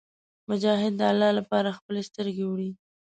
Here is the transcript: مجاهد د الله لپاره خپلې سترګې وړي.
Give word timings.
مجاهد 0.49 0.93
د 0.97 1.01
الله 1.11 1.31
لپاره 1.39 1.75
خپلې 1.77 2.01
سترګې 2.09 2.43
وړي. 2.47 2.69